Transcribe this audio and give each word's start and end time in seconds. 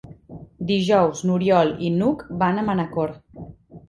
Dijous 0.69 1.19
n'Oriol 1.29 1.73
i 1.89 1.91
n'Hug 1.97 2.23
van 2.39 2.63
a 2.63 2.65
Manacor. 2.71 3.15